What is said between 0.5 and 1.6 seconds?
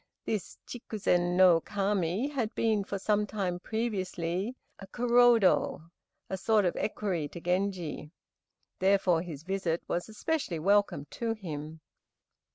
Chikzen no